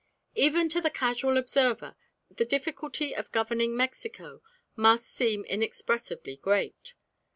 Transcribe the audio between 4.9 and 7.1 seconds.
seem inexpressibly great.